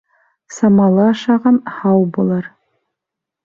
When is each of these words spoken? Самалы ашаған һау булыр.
Самалы 0.55 1.03
ашаған 1.11 1.61
һау 1.77 2.11
булыр. 2.19 2.51